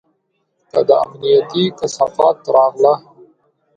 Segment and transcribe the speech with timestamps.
[0.71, 2.93] که دا امنيتي کثافات راغله.